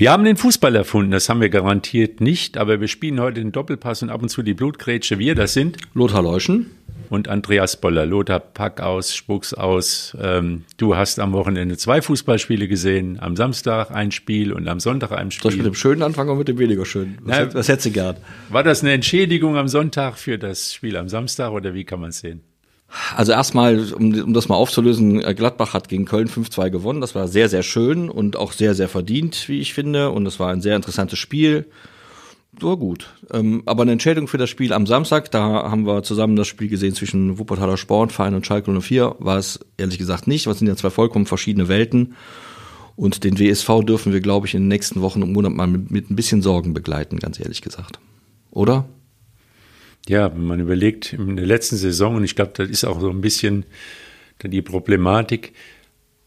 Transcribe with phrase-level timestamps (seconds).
[0.00, 3.52] Wir haben den Fußball erfunden, das haben wir garantiert nicht, aber wir spielen heute den
[3.52, 5.18] Doppelpass und ab und zu die Blutgrätsche.
[5.18, 6.70] Wir, das sind Lothar Leuschen
[7.10, 8.06] und Andreas Boller.
[8.06, 10.16] Lothar, pack aus, spuck's aus.
[10.18, 15.12] Ähm, du hast am Wochenende zwei Fußballspiele gesehen, am Samstag ein Spiel und am Sonntag
[15.12, 15.42] ein Spiel.
[15.42, 17.18] Soll ich mit dem schönen anfangen oder mit dem weniger schönen?
[17.20, 18.16] Was, Na, was hättest du gern?
[18.48, 22.08] War das eine Entschädigung am Sonntag für das Spiel am Samstag oder wie kann man
[22.08, 22.40] es sehen?
[23.16, 27.00] Also erstmal, um, um das mal aufzulösen, äh, Gladbach hat gegen Köln 5-2 gewonnen.
[27.00, 30.10] Das war sehr, sehr schön und auch sehr, sehr verdient, wie ich finde.
[30.10, 31.66] Und es war ein sehr interessantes Spiel.
[32.58, 33.14] War gut.
[33.32, 36.68] Ähm, aber eine Entscheidung für das Spiel am Samstag, da haben wir zusammen das Spiel
[36.68, 40.46] gesehen zwischen Wuppertaler Sportverein und Schalke 04, war es ehrlich gesagt nicht.
[40.46, 42.14] Das sind ja zwei vollkommen verschiedene Welten.
[42.96, 45.90] Und den WSV dürfen wir, glaube ich, in den nächsten Wochen und Monaten mal mit,
[45.90, 48.00] mit ein bisschen Sorgen begleiten, ganz ehrlich gesagt.
[48.50, 48.88] Oder?
[50.08, 53.10] Ja, wenn man überlegt, in der letzten Saison, und ich glaube, das ist auch so
[53.10, 53.64] ein bisschen
[54.42, 55.52] die Problematik,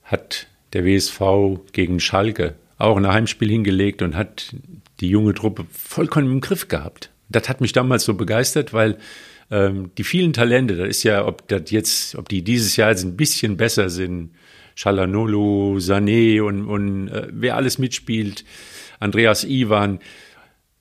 [0.04, 1.22] hat der WSV
[1.72, 4.56] gegen Schalke auch ein Heimspiel hingelegt und hat
[5.00, 7.12] die junge Truppe vollkommen im Griff gehabt.
[7.30, 8.98] Das hat mich damals so begeistert, weil
[9.50, 13.04] ähm, die vielen Talente, das ist ja, ob das jetzt, ob die dieses Jahr jetzt
[13.04, 14.32] ein bisschen besser sind,
[14.76, 18.44] Chalanolo, Sané und, und äh, wer alles mitspielt,
[19.00, 20.00] Andreas Iwan,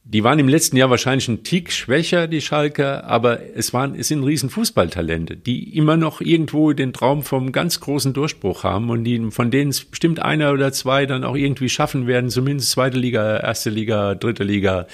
[0.05, 4.09] die waren im letzten Jahr wahrscheinlich ein Tick schwächer, die Schalker, aber es waren, es
[4.09, 9.05] sind riesen Fußballtalente, die immer noch irgendwo den Traum vom ganz großen Durchbruch haben und
[9.05, 12.99] die, von denen es bestimmt einer oder zwei dann auch irgendwie schaffen werden, zumindest zweite
[12.99, 14.89] Liga, erste Liga, dritte Liga.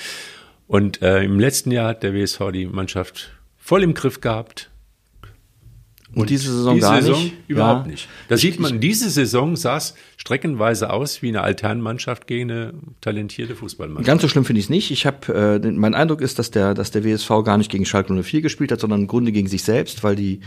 [0.66, 4.67] Und äh, im letzten Jahr hat der WSV die Mannschaft voll im Griff gehabt.
[6.20, 7.34] Und diese Saison diese gar Saison nicht?
[7.48, 7.92] Überhaupt ja.
[7.92, 8.08] nicht.
[8.28, 13.54] Da sieht man, diese Saison sah es streckenweise aus wie eine Alternmannschaft gegen eine talentierte
[13.54, 14.06] Fußballmannschaft.
[14.06, 14.90] Ganz so schlimm finde ich es nicht.
[14.90, 18.12] Ich habe, äh, mein Eindruck ist, dass der, dass der WSV gar nicht gegen Schalke
[18.12, 20.40] 04 gespielt hat, sondern im Grunde gegen sich selbst, weil die,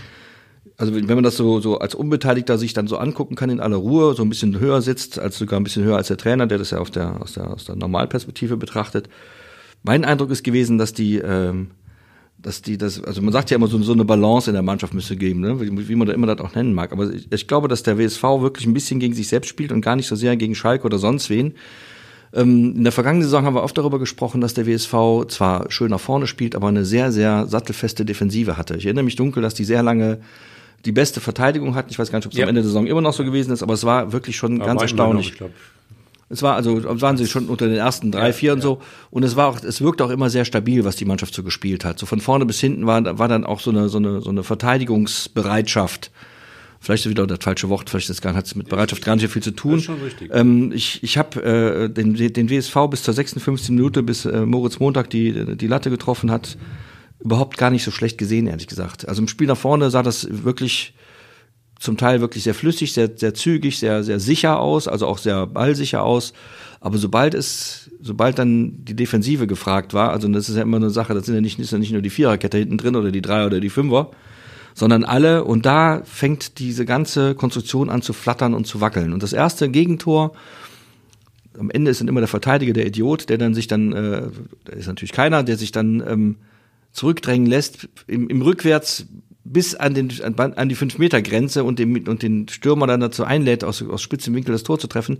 [0.78, 3.78] also wenn man das so, so als Unbeteiligter sich dann so angucken kann in aller
[3.78, 6.58] Ruhe, so ein bisschen höher sitzt, als sogar ein bisschen höher als der Trainer, der
[6.58, 9.10] das ja auf der, aus der, aus der Normalperspektive betrachtet.
[9.84, 11.72] Mein Eindruck ist gewesen, dass die, ähm,
[12.42, 14.94] dass die das, also man sagt ja immer so, so eine Balance in der Mannschaft
[14.94, 15.62] müsste geben, ne?
[15.62, 16.92] wie, wie man da immer das auch nennen mag.
[16.92, 19.82] Aber ich, ich, glaube, dass der WSV wirklich ein bisschen gegen sich selbst spielt und
[19.82, 21.54] gar nicht so sehr gegen Schalke oder sonst wen.
[22.34, 25.92] Ähm, in der vergangenen Saison haben wir oft darüber gesprochen, dass der WSV zwar schön
[25.92, 28.78] nach vorne spielt, aber eine sehr, sehr sattelfeste Defensive hatte.
[28.78, 30.20] Ich erinnere mich dunkel, dass die sehr lange
[30.86, 31.92] die beste Verteidigung hatten.
[31.92, 32.46] Ich weiß gar nicht, ob es ja.
[32.46, 34.66] am Ende der Saison immer noch so gewesen ist, aber es war wirklich schon aber
[34.66, 35.40] ganz erstaunlich.
[35.40, 35.50] Noch,
[36.32, 38.82] es war also waren sie schon unter den ersten drei, vier und so.
[39.10, 41.86] Und es war auch, es wirkte auch immer sehr stabil, was die Mannschaft so gespielt
[41.86, 42.00] hat.
[42.00, 44.44] So von vorne bis hinten war, war dann auch so eine, so eine, so eine
[44.44, 46.12] Verteidigungsbereitschaft.
[46.80, 49.24] Vielleicht ist wieder das falsche Wort, vielleicht ist gar, hat es mit Bereitschaft gar nicht
[49.24, 49.74] so viel zu tun.
[49.74, 50.30] Das ist schon richtig.
[50.34, 53.70] Ähm, ich ich habe äh, den, den WSV bis zur 56.
[53.70, 56.58] Minute, bis äh, Moritz Montag die, die Latte getroffen hat,
[57.20, 59.08] überhaupt gar nicht so schlecht gesehen, ehrlich gesagt.
[59.08, 60.94] Also im Spiel nach vorne sah das wirklich
[61.82, 65.48] zum Teil wirklich sehr flüssig, sehr, sehr zügig, sehr, sehr sicher aus, also auch sehr
[65.48, 66.32] ballsicher aus.
[66.80, 70.92] Aber sobald es, sobald dann die Defensive gefragt war, also das ist ja immer eine
[70.92, 73.24] Sache, das sind ja nicht, ist ja nicht nur die Viererkette hinten drin oder die
[73.24, 74.12] Dreier oder die Fünfer,
[74.76, 75.44] sondern alle.
[75.44, 79.12] Und da fängt diese ganze Konstruktion an zu flattern und zu wackeln.
[79.12, 80.34] Und das erste Gegentor,
[81.58, 84.22] am Ende ist dann immer der Verteidiger, der Idiot, der dann sich dann, äh,
[84.78, 86.36] ist natürlich keiner, der sich dann ähm,
[86.92, 89.08] zurückdrängen lässt, im, im Rückwärts
[89.44, 93.82] bis an, den, an die 5-Meter-Grenze und den, und den Stürmer dann dazu einlädt, aus,
[93.82, 95.20] aus spitzem Winkel das Tor zu treffen.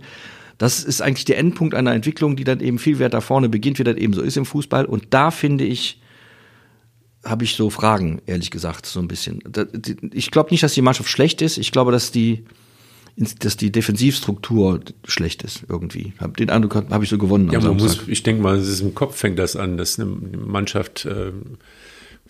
[0.58, 3.84] Das ist eigentlich der Endpunkt einer Entwicklung, die dann eben viel weiter vorne beginnt, wie
[3.84, 4.84] das eben so ist im Fußball.
[4.84, 6.00] Und da finde ich,
[7.24, 9.40] habe ich so Fragen, ehrlich gesagt, so ein bisschen.
[10.12, 11.58] Ich glaube nicht, dass die Mannschaft schlecht ist.
[11.58, 12.44] Ich glaube, dass die,
[13.16, 16.12] dass die Defensivstruktur schlecht ist irgendwie.
[16.38, 17.50] Den Eindruck habe ich so gewonnen.
[17.50, 20.10] Ja, man muss, ich denke mal, es ist im Kopf fängt das an, dass eine
[20.10, 21.32] Mannschaft äh,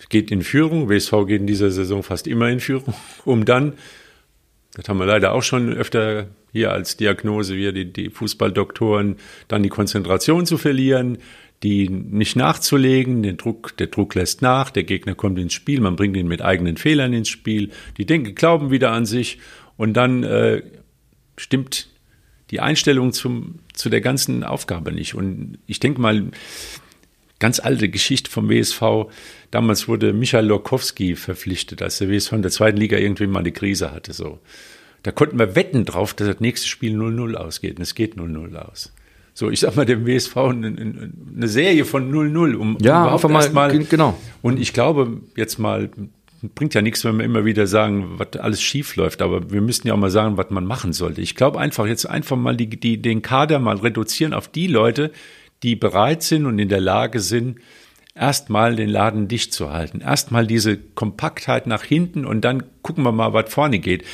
[0.08, 0.88] geht in Führung.
[0.88, 2.94] WSV geht in dieser Saison fast immer in Führung,
[3.24, 3.74] um dann,
[4.74, 9.16] das haben wir leider auch schon öfter hier als Diagnose, wir die, die Fußballdoktoren,
[9.48, 11.18] dann die Konzentration zu verlieren,
[11.62, 15.96] die nicht nachzulegen, den Druck, der Druck lässt nach, der Gegner kommt ins Spiel, man
[15.96, 19.38] bringt ihn mit eigenen Fehlern ins Spiel, die denken, glauben wieder an sich
[19.76, 20.62] und dann äh,
[21.36, 21.88] stimmt
[22.50, 25.14] die Einstellung zum, zu der ganzen Aufgabe nicht.
[25.14, 26.26] Und ich denke mal,
[27.42, 29.10] ganz alte Geschichte vom WSV.
[29.50, 33.50] Damals wurde Michael Lokowski verpflichtet, als der WSV in der zweiten Liga irgendwie mal eine
[33.50, 34.12] Krise hatte.
[34.12, 34.38] So.
[35.02, 37.78] Da konnten wir wetten drauf, dass das nächste Spiel 0-0 ausgeht.
[37.78, 38.92] Und es geht 0-0 aus.
[39.34, 41.02] So, ich sag mal dem WSV eine,
[41.36, 44.16] eine Serie von 0-0, um ja, überhaupt mal, mal, genau.
[44.40, 45.90] Und ich glaube, jetzt mal,
[46.54, 49.88] bringt ja nichts, wenn wir immer wieder sagen, was alles schief läuft, aber wir müssten
[49.88, 51.20] ja auch mal sagen, was man machen sollte.
[51.20, 55.10] Ich glaube einfach, jetzt einfach mal die, die, den Kader mal reduzieren auf die Leute,
[55.62, 57.58] die bereit sind und in der Lage sind,
[58.14, 60.00] erstmal den Laden dicht zu halten.
[60.00, 64.04] Erstmal diese Kompaktheit nach hinten und dann gucken wir mal, was vorne geht.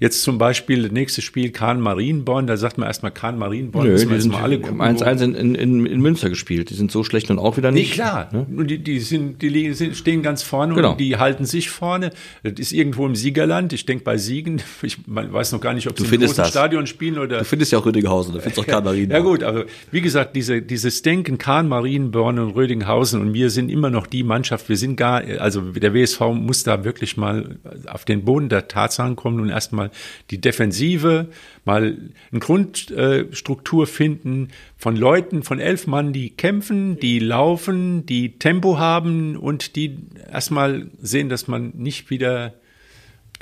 [0.00, 3.92] Jetzt zum Beispiel das nächste Spiel Kahn Marienborn, da sagt man erstmal Kahn Marienborn, Nö,
[3.94, 4.80] die sind mal alle gucken.
[4.80, 6.70] 1-1 in, in, in Münster gespielt.
[6.70, 7.92] Die sind so schlecht und auch wieder Nee, nicht.
[7.94, 8.28] klar.
[8.32, 8.64] Ne?
[8.66, 10.92] Die, die, sind, die stehen ganz vorne Genau.
[10.92, 12.10] und die halten sich vorne.
[12.42, 13.72] Das ist irgendwo im Siegerland.
[13.72, 16.42] Ich denke bei Siegen, ich man weiß noch gar nicht, ob sie im findest großen
[16.44, 16.50] das.
[16.50, 17.38] Stadion spielen oder.
[17.38, 19.10] Du findest ja auch Rüdinghausen, du findest auch Kanarin.
[19.10, 23.68] Ja gut, aber wie gesagt, diese, dieses Denken, Kahn, Marienborn und Rödinghausen und wir sind
[23.70, 27.56] immer noch die Mannschaft, wir sind gar, also der WSV muss da wirklich mal
[27.92, 29.90] auf den Boden der Tatsachen kommen und erstmal
[30.30, 31.28] die Defensive,
[31.64, 31.98] mal
[32.30, 39.36] eine Grundstruktur finden von Leuten, von elf Mann, die kämpfen, die laufen, die Tempo haben
[39.36, 39.98] und die
[40.30, 42.54] erstmal sehen, dass man nicht wieder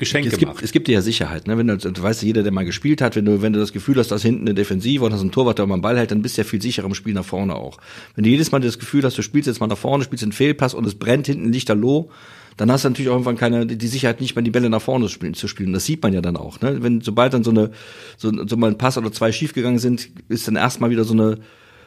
[0.01, 0.63] Geschenke Es gibt, macht.
[0.63, 1.59] es gibt dir ja Sicherheit, ne?
[1.59, 3.97] Wenn du, du weißt jeder, der mal gespielt hat, wenn du, wenn du das Gefühl
[3.97, 6.23] hast, dass hinten eine Defensive und hast einen Torwart, der mal einen Ball hält, dann
[6.23, 7.77] bist du ja viel sicherer im Spiel nach vorne auch.
[8.15, 10.31] Wenn du jedes Mal das Gefühl hast, du spielst jetzt mal nach vorne, spielst einen
[10.31, 12.09] Fehlpass und es brennt hinten lichterloh,
[12.57, 15.09] dann hast du natürlich auch irgendwann keine, die Sicherheit nicht mehr, die Bälle nach vorne
[15.09, 15.73] spielen, zu spielen.
[15.73, 16.81] Das sieht man ja dann auch, ne?
[16.81, 17.71] Wenn, sobald dann so eine,
[18.17, 21.39] so, so mal ein Pass oder zwei schiefgegangen sind, ist dann erstmal wieder so eine,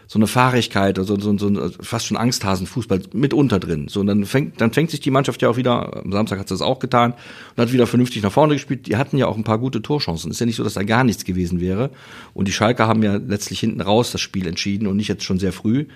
[0.06, 3.88] so eine Fahrigkeit oder so, so, so fast schon Angsthasenfußball mitunter drin.
[3.88, 6.49] So, und dann fängt, dann fängt sich die Mannschaft ja auch wieder, am Samstag hat
[6.49, 7.14] sie das auch getan
[7.56, 8.87] und hat wieder vernünftig nach vorne gespielt.
[8.87, 10.31] Die hatten ja auch ein paar gute Torchancen.
[10.31, 11.90] Ist ja nicht so, dass da gar nichts gewesen wäre.
[12.34, 15.38] Und die Schalker haben ja letztlich hinten raus das Spiel entschieden und nicht jetzt schon
[15.38, 15.87] sehr früh.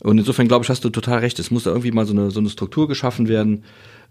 [0.00, 1.38] Und insofern glaube ich, hast du total recht.
[1.40, 3.64] Es muss da irgendwie mal so eine, so eine Struktur geschaffen werden,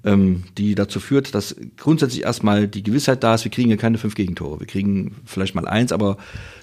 [0.03, 3.97] ähm, die dazu führt, dass grundsätzlich erstmal die Gewissheit da ist, wir kriegen ja keine
[3.97, 4.59] fünf Gegentore.
[4.59, 6.17] Wir kriegen vielleicht mal eins, aber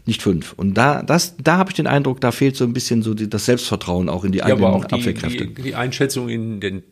[0.06, 0.52] nicht fünf.
[0.56, 3.28] Und da, das, da habe ich den Eindruck, da fehlt so ein bisschen so die,
[3.28, 5.46] das Selbstvertrauen auch in die Ja, eigenen aber auch die, Abwehrkräfte.
[5.48, 6.82] die, die Einschätzung in den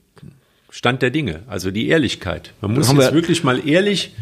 [0.71, 2.55] Stand der Dinge, also die Ehrlichkeit.
[2.61, 4.15] Man muss jetzt wir- wirklich mal ehrlich.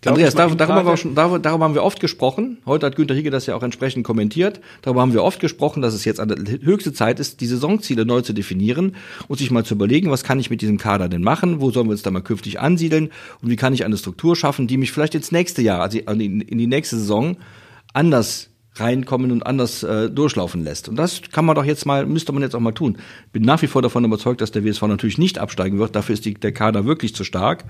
[0.00, 2.58] Glaub Andreas, darüber, haben wir Frage- schon, dar, darüber haben wir oft gesprochen.
[2.66, 4.60] Heute hat Günter Hicke das ja auch entsprechend kommentiert.
[4.82, 8.06] Darüber haben wir oft gesprochen, dass es jetzt an der höchste Zeit ist, die Saisonziele
[8.06, 8.96] neu zu definieren
[9.28, 11.60] und sich mal zu überlegen, was kann ich mit diesem Kader denn machen?
[11.60, 13.10] Wo sollen wir uns da mal künftig ansiedeln?
[13.42, 16.40] Und wie kann ich eine Struktur schaffen, die mich vielleicht ins nächste Jahr, also in,
[16.40, 17.36] in die nächste Saison
[17.92, 18.50] anders
[18.80, 20.88] reinkommen und anders äh, durchlaufen lässt.
[20.88, 22.98] Und das kann man doch jetzt mal, müsste man jetzt auch mal tun.
[23.32, 25.96] Bin nach wie vor davon überzeugt, dass der WSV natürlich nicht absteigen wird.
[25.96, 27.64] Dafür ist die, der Kader wirklich zu stark.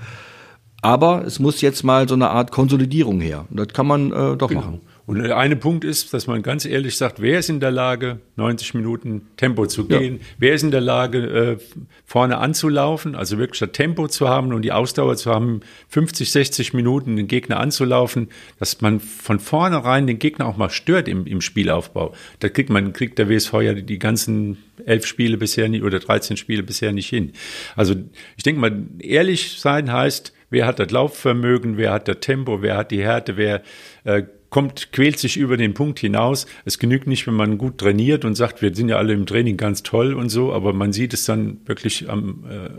[0.81, 3.47] Aber es muss jetzt mal so eine Art Konsolidierung her.
[3.51, 4.81] Und das kann man äh, doch machen.
[5.07, 8.21] Und der eine Punkt ist, dass man ganz ehrlich sagt, wer ist in der Lage,
[8.37, 9.99] 90 Minuten Tempo zu Ja.
[9.99, 10.21] gehen?
[10.37, 11.57] Wer ist in der Lage, äh,
[12.05, 16.75] vorne anzulaufen, also wirklich das Tempo zu haben und die Ausdauer zu haben, 50, 60
[16.75, 18.29] Minuten den Gegner anzulaufen,
[18.59, 22.13] dass man von vornherein den Gegner auch mal stört im, im Spielaufbau.
[22.41, 26.37] Da kriegt man, kriegt der WSV ja die ganzen elf Spiele bisher nicht oder 13
[26.37, 27.33] Spiele bisher nicht hin.
[27.77, 27.95] Also
[28.37, 32.77] ich denke mal, ehrlich sein heißt, wer hat das Laufvermögen, wer hat das Tempo, wer
[32.77, 33.63] hat die Härte, wer
[34.05, 36.47] äh, kommt, quält sich über den Punkt hinaus.
[36.65, 39.57] Es genügt nicht, wenn man gut trainiert und sagt, wir sind ja alle im Training
[39.57, 42.71] ganz toll und so, aber man sieht es dann wirklich am, äh,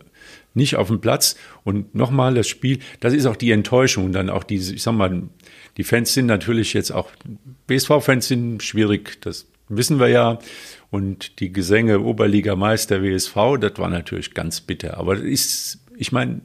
[0.54, 1.36] nicht auf dem Platz.
[1.64, 5.24] Und nochmal das Spiel, das ist auch die Enttäuschung, dann auch diese, ich sag mal,
[5.78, 7.12] die Fans sind natürlich jetzt auch,
[7.68, 10.40] BSV-Fans sind schwierig, das wissen wir ja.
[10.90, 14.98] Und die Gesänge Oberligameister WSV, das war natürlich ganz bitter.
[14.98, 16.42] Aber das ist, ich meine,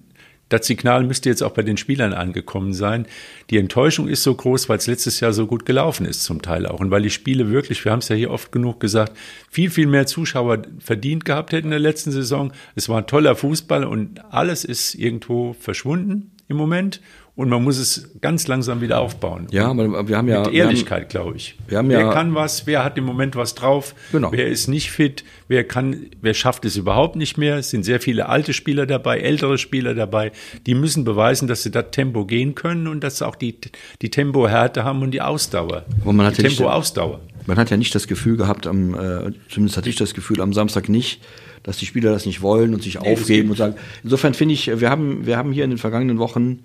[0.58, 3.06] das Signal müsste jetzt auch bei den Spielern angekommen sein.
[3.50, 6.66] Die Enttäuschung ist so groß, weil es letztes Jahr so gut gelaufen ist zum Teil
[6.66, 6.80] auch.
[6.80, 9.16] Und weil die Spiele wirklich, wir haben es ja hier oft genug gesagt,
[9.50, 12.52] viel, viel mehr Zuschauer verdient gehabt hätten in der letzten Saison.
[12.74, 17.00] Es war toller Fußball und alles ist irgendwo verschwunden im Moment.
[17.36, 19.48] Und man muss es ganz langsam wieder aufbauen.
[19.50, 20.42] Ja, wir haben ja.
[20.42, 21.56] Mit Ehrlichkeit, glaube ich.
[21.66, 24.30] wir haben wer ja- kann was, wer hat im Moment was drauf, Genau.
[24.30, 27.56] wer ist nicht fit, wer kann, wer schafft es überhaupt nicht mehr.
[27.58, 30.30] Es sind sehr viele alte Spieler dabei, ältere Spieler dabei,
[30.66, 33.56] die müssen beweisen, dass sie das Tempo gehen können und dass sie auch die,
[34.00, 35.86] die Tempohärte haben und die Ausdauer.
[36.02, 37.18] Aber man hat die ja Tempoausdauer.
[37.46, 40.52] Man hat ja nicht das Gefühl gehabt, am, äh, zumindest hatte ich das Gefühl am
[40.52, 41.20] Samstag nicht,
[41.64, 43.74] dass die Spieler das nicht wollen und sich aufgeben und sagen.
[44.04, 46.60] Insofern finde ich, wir haben, wir haben hier in den vergangenen Wochen,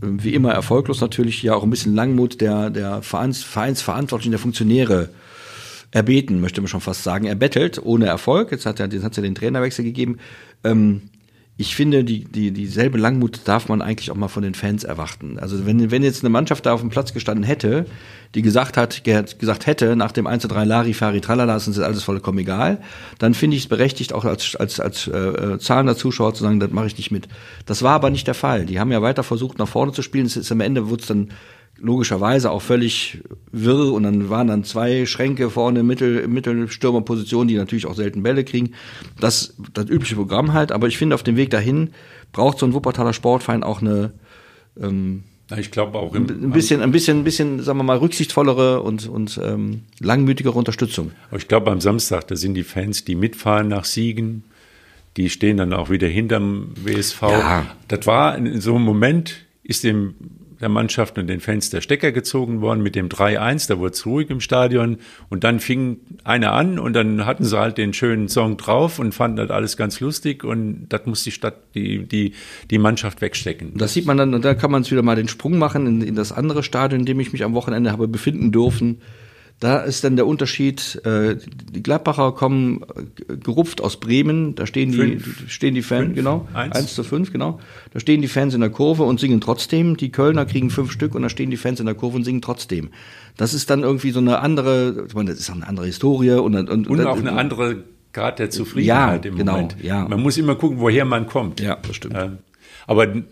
[0.00, 5.10] wie immer erfolglos natürlich, ja auch ein bisschen Langmut der, der Vereins, Vereinsverantwortlichen, der Funktionäre
[5.90, 8.52] erbeten, möchte man schon fast sagen, erbettelt, ohne Erfolg.
[8.52, 10.18] Jetzt hat er, jetzt hat ja den Trainerwechsel gegeben.
[10.64, 11.02] Ähm,
[11.60, 15.40] ich finde, die, die, dieselbe Langmut darf man eigentlich auch mal von den Fans erwarten.
[15.40, 17.84] Also wenn, wenn jetzt eine Mannschaft da auf dem Platz gestanden hätte,
[18.36, 21.66] die gesagt hat, ge- gesagt hätte, nach dem 1 zu 3 Lari, Fari, Tralala, ist
[21.66, 22.80] uns alles vollkommen egal,
[23.18, 26.70] dann finde ich es berechtigt, auch als, als, als äh, zahlender Zuschauer zu sagen, das
[26.70, 27.26] mache ich nicht mit.
[27.66, 28.64] Das war aber nicht der Fall.
[28.64, 30.26] Die haben ja weiter versucht, nach vorne zu spielen.
[30.26, 31.30] Es ist am Ende wurde es dann
[31.80, 33.18] logischerweise auch völlig
[33.52, 38.44] wirr und dann waren dann zwei Schränke vorne, Mittel, Mittelstürmerposition, die natürlich auch selten Bälle
[38.44, 38.72] kriegen.
[39.20, 41.90] Das, das übliche Programm halt, aber ich finde, auf dem Weg dahin
[42.32, 44.12] braucht so ein Wuppertaler Sportverein auch eine,
[44.80, 45.24] ähm,
[45.56, 49.08] Ich glaube auch im, ein bisschen, ein bisschen, ein bisschen, sagen wir mal, rücksichtsvollere und,
[49.08, 51.12] und ähm, langmütigere Unterstützung.
[51.36, 54.44] Ich glaube, am Samstag, da sind die Fans, die mitfahren nach Siegen,
[55.16, 57.22] die stehen dann auch wieder hinterm WSV.
[57.22, 57.66] Ja.
[57.88, 60.14] Das war in so einem Moment ist dem
[60.60, 64.06] der Mannschaft und den Fans der Stecker gezogen worden mit dem 3-1, da wurde es
[64.06, 64.98] ruhig im Stadion
[65.28, 69.14] und dann fing einer an und dann hatten sie halt den schönen Song drauf und
[69.14, 72.32] fanden das alles ganz lustig und das muss die Stadt, die, die,
[72.70, 73.72] die Mannschaft wegstecken.
[73.76, 76.02] Das sieht man dann, und da kann man es wieder mal den Sprung machen in,
[76.02, 79.00] in das andere Stadion, in dem ich mich am Wochenende habe befinden dürfen.
[79.60, 81.36] Da ist dann der Unterschied, äh,
[81.72, 82.82] die Gladbacher kommen
[83.28, 85.50] äh, gerupft aus Bremen, da stehen die, fünf.
[85.50, 86.76] stehen die Fans, genau, eins.
[86.76, 87.58] eins zu fünf, genau.
[87.92, 89.96] Da stehen die Fans in der Kurve und singen trotzdem.
[89.96, 92.40] Die Kölner kriegen fünf Stück und da stehen die Fans in der Kurve und singen
[92.40, 92.90] trotzdem.
[93.36, 96.32] Das ist dann irgendwie so eine andere, ich meine, das ist auch eine andere Historie
[96.32, 99.76] und, und, und auch eine andere Grad der Zufriedenheit ja, im genau, Moment.
[99.82, 100.06] Ja.
[100.06, 101.60] Man muss immer gucken, woher man kommt.
[101.60, 102.16] Ja, das stimmt.
[102.86, 103.22] Aber ich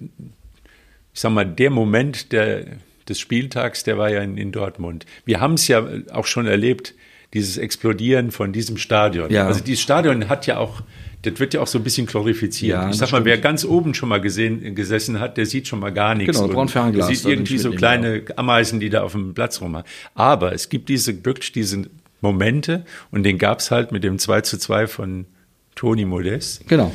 [1.12, 2.66] sag mal, der Moment, der
[3.08, 5.06] des Spieltags, der war ja in, in Dortmund.
[5.25, 6.94] Wir haben es ja auch schon erlebt,
[7.34, 9.30] dieses Explodieren von diesem Stadion.
[9.30, 9.46] Ja.
[9.46, 10.82] Also dieses Stadion hat ja auch,
[11.22, 12.78] das wird ja auch so ein bisschen glorifiziert.
[12.78, 15.80] Ja, ich sag mal, wer ganz oben schon mal gesehen, gesessen hat, der sieht schon
[15.80, 16.38] mal gar nichts.
[16.38, 17.08] Genau, braucht Fernglas.
[17.08, 19.86] Der sieht irgendwie so kleine Ameisen, die da auf dem Platz rummachen.
[20.14, 21.82] Aber es gibt diese, wirklich diese
[22.20, 25.26] Momente und den gab es halt mit dem 2 zu 2 von
[25.75, 26.66] Toni Modest.
[26.68, 26.92] Genau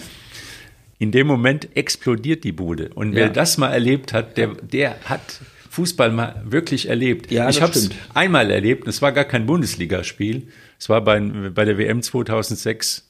[0.97, 2.91] in dem Moment explodiert die Bude.
[2.93, 3.29] Und wer ja.
[3.29, 5.41] das mal erlebt hat, der, der hat
[5.71, 7.31] Fußball mal wirklich erlebt.
[7.31, 10.49] Ja, ich habe es einmal erlebt, es war gar kein Bundesligaspiel.
[10.77, 13.09] Es war bei, bei der WM 2006,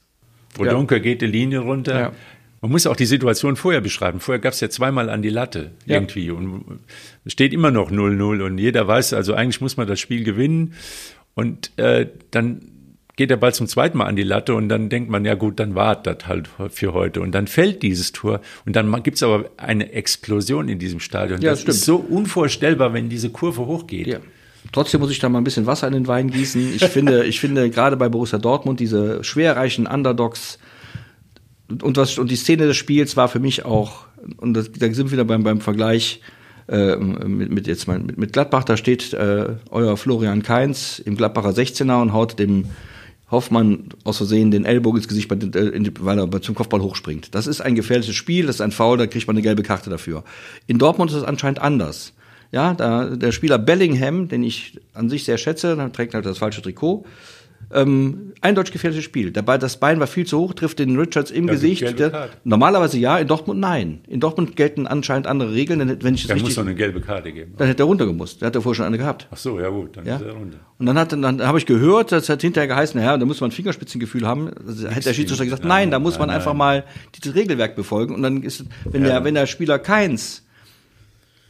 [0.53, 0.71] wo ja.
[0.71, 1.99] Dunker geht die Linie runter.
[1.99, 2.11] Ja.
[2.61, 4.19] Man muss auch die Situation vorher beschreiben.
[4.19, 6.81] Vorher gab es ja zweimal an die Latte irgendwie und
[7.25, 10.75] es steht immer noch 0-0 und jeder weiß, also eigentlich muss man das Spiel gewinnen.
[11.33, 12.61] Und äh, dann
[13.15, 15.59] geht der Ball zum zweiten Mal an die Latte und dann denkt man, ja gut,
[15.59, 17.21] dann war das halt für heute.
[17.21, 21.41] Und dann fällt dieses Tor und dann gibt es aber eine Explosion in diesem Stadion.
[21.41, 21.75] Ja, das stimmt.
[21.75, 24.07] ist so unvorstellbar, wenn diese Kurve hochgeht.
[24.07, 24.19] Ja.
[24.71, 26.75] Trotzdem muss ich da mal ein bisschen Wasser in den Wein gießen.
[26.75, 30.59] Ich finde, ich finde gerade bei Borussia Dortmund diese schwerreichen Underdogs
[31.81, 34.05] und was und die Szene des Spiels war für mich auch
[34.37, 36.21] und das, da sind wir wieder beim beim Vergleich
[36.67, 38.63] äh, mit, mit jetzt mal mit, mit Gladbach.
[38.63, 42.65] Da steht äh, euer Florian Kainz im Gladbacher 16er und haut dem
[43.31, 47.33] Hoffmann aus Versehen den Ellbogen ins Gesicht, weil er zum Kopfball hochspringt.
[47.33, 49.89] Das ist ein gefährliches Spiel, das ist ein Foul, da kriegt man eine gelbe Karte
[49.89, 50.23] dafür.
[50.67, 52.13] In Dortmund ist es anscheinend anders.
[52.51, 56.61] Ja, da der Spieler Bellingham, den ich an sich sehr schätze, trägt halt das falsche
[56.61, 57.05] Trikot,
[57.73, 59.31] ähm, eindeutig gefährliches Spiel.
[59.31, 61.99] Dabei das Bein war viel zu hoch, trifft den Richards im ja, Gesicht.
[61.99, 64.01] Der, normalerweise ja, in Dortmund nein.
[64.07, 65.79] In Dortmund gelten anscheinend andere Regeln.
[65.79, 67.53] Denn wenn ich da muss doch eine gelbe Karte geben.
[67.57, 68.41] Dann hätte er runtergemusst.
[68.41, 69.27] Der hat ja vorher schon eine gehabt.
[69.31, 70.15] Ach so, ja gut, dann ja?
[70.15, 70.57] ist er runter.
[70.77, 73.39] Und dann hat dann, dann habe ich gehört, das hat hinterher geheißen, ja, da muss
[73.39, 74.51] man ein Fingerspitzengefühl haben.
[74.65, 76.37] Da hätte der Schiedsrichter gesagt, nein, nein da muss nein, man nein.
[76.37, 76.83] einfach mal
[77.15, 78.15] dieses Regelwerk befolgen.
[78.15, 79.09] Und dann ist, wenn ja.
[79.09, 80.43] der, wenn der Spieler keins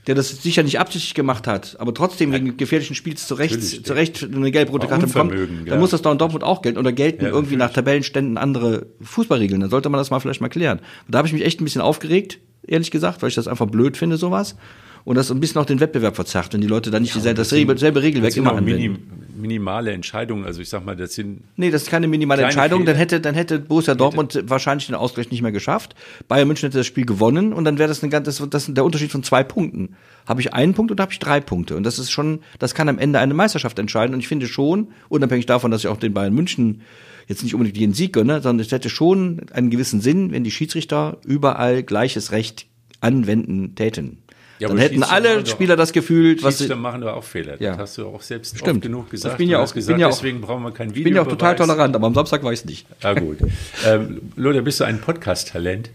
[0.08, 3.93] der das sicher nicht absichtlich gemacht hat, aber trotzdem wegen gefährlichen Spiels zu Recht, zu
[3.93, 5.75] Recht eine gelb-rote Karte bekommt, dann ja.
[5.77, 6.79] muss das doch in Dortmund auch gelten.
[6.79, 9.62] Oder gelten ja, irgendwie nach Tabellenständen andere Fußballregeln.
[9.62, 10.79] Dann sollte man das mal vielleicht mal klären.
[10.79, 13.67] Und da habe ich mich echt ein bisschen aufgeregt, ehrlich gesagt, weil ich das einfach
[13.67, 14.55] blöd finde, sowas
[15.03, 17.74] und das ein bisschen auch den Wettbewerb verzerrt, wenn die Leute dann nicht ja, dasselbe,
[17.74, 19.21] dasselbe Regelwerk immer anwenden.
[19.41, 21.43] Minimale Entscheidungen, also ich sag mal, das sind.
[21.55, 24.50] Nee, das ist keine minimale Entscheidung, dann hätte, dann hätte Borussia Dortmund hätte.
[24.50, 25.95] wahrscheinlich den Ausgleich nicht mehr geschafft.
[26.27, 29.12] Bayern München hätte das Spiel gewonnen und dann wäre das, ein, das, das der Unterschied
[29.12, 29.95] von zwei Punkten.
[30.27, 31.75] Habe ich einen Punkt oder habe ich drei Punkte?
[31.75, 34.13] Und das ist schon, das kann am Ende eine Meisterschaft entscheiden.
[34.13, 36.81] Und ich finde schon, unabhängig davon, dass ich auch den Bayern München
[37.27, 40.51] jetzt nicht unbedingt jeden Sieg gönne, sondern es hätte schon einen gewissen Sinn, wenn die
[40.51, 42.67] Schiedsrichter überall gleiches Recht
[43.00, 44.19] anwenden täten.
[44.62, 47.60] Ja, dann hätten alle Spieler das Gefühl, was sie machen wir auch Fehler.
[47.60, 47.72] Ja.
[47.72, 48.84] Das hast du auch selbst Stimmt.
[48.84, 49.34] genug gesagt.
[49.34, 51.00] Ich bin ja auch, gesagt, bin ja auch, deswegen brauchen wir kein Video.
[51.00, 52.88] Ich bin ja auch total tolerant, aber am Samstag weiß ich nicht.
[53.01, 53.39] Ja gut.
[53.88, 55.89] ähm, Lothar, bist du ein Podcast-Talent?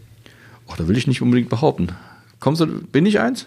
[0.67, 1.91] Oh, da will ich nicht unbedingt behaupten.
[2.41, 3.47] Kommst du, bin ich eins?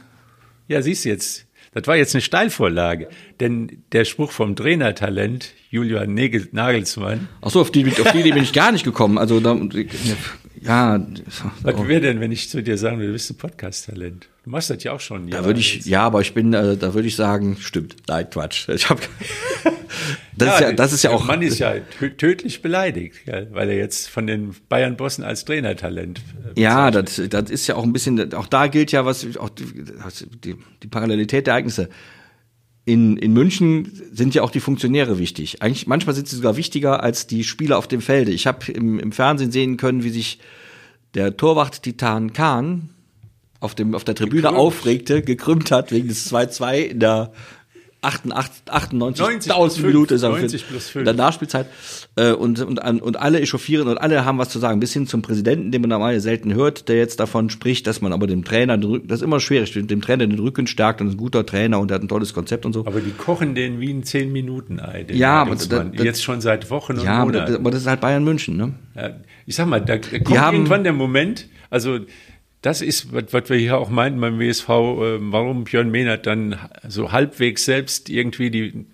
[0.70, 1.48] Ja, siehst du jetzt.
[1.74, 3.10] Das war jetzt eine Steilvorlage,
[3.42, 7.28] denn der Spruch vom Trainertalent Julian Nagelsmann.
[7.42, 9.18] Ach so, auf die, auf die, die bin ich gar nicht gekommen.
[9.18, 9.54] Also da,
[10.62, 11.06] ja.
[11.62, 14.28] Was wäre denn, wenn ich zu dir sagen würde, du bist ein Podcast-Talent?
[14.44, 15.30] Du machst das ja auch schon.
[15.30, 15.88] Da würde ich, jetzt.
[15.88, 17.96] ja, aber ich bin, äh, da würde ich sagen, stimmt.
[18.08, 18.68] Nein, Quatsch.
[18.70, 19.00] Ich hab,
[20.36, 21.25] das, ja, ist ja, das ist ja auch.
[21.25, 21.75] Mann ist ja
[22.18, 23.16] tödlich beleidigt,
[23.51, 26.22] weil er jetzt von den Bayern-Bossen als Trainertalent.
[26.56, 29.50] Äh, ja, das, das ist ja auch ein bisschen, auch da gilt ja was, auch
[29.50, 31.89] die, die Parallelität der Ereignisse.
[32.89, 35.62] In, in München sind ja auch die Funktionäre wichtig.
[35.62, 38.31] Eigentlich manchmal sind sie sogar wichtiger als die Spieler auf dem Felde.
[38.31, 40.39] Ich habe im, im Fernsehen sehen können, wie sich
[41.13, 42.89] der Torwart-Titan Kahn
[43.60, 44.58] auf, dem, auf der Tribüne gekrümmt.
[44.58, 47.31] aufregte, gekrümmt hat wegen des 2-2 in der
[48.01, 51.01] 98, 98 Minute ist 90 plus 5.
[51.01, 51.68] in der Nachspielzeit
[52.15, 55.22] äh, und, und, und alle echauffieren und alle haben was zu sagen, bis hin zum
[55.22, 58.77] Präsidenten, den man normal selten hört, der jetzt davon spricht, dass man aber dem Trainer,
[58.77, 61.89] das ist immer schwierig, dem Trainer den Rücken stärkt und ist ein guter Trainer und
[61.89, 62.86] der hat ein tolles Konzept und so.
[62.86, 65.06] Aber die kochen den wie ein 10 Minuten Ei.
[65.12, 67.51] Ja, aber das, das, jetzt schon seit Wochen und ja, Monaten.
[67.51, 68.74] Ja, aber das ist halt Bayern München, ne?
[68.96, 69.12] Ja,
[69.46, 72.00] ich sag mal, da kommt haben, irgendwann der Moment, also
[72.62, 76.58] das ist, was, was wir hier auch meinten beim WSV, äh, warum Björn Mehnert dann
[76.88, 78.86] so halbwegs selbst irgendwie die